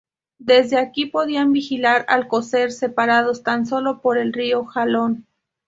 [0.39, 5.27] Desde aquí podían vigilar Alcocer separados tan solo por el río Jalón.